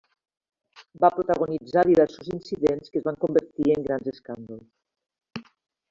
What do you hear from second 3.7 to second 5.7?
en grans escàndols.